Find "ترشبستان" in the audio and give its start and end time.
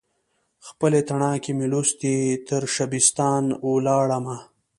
2.47-3.43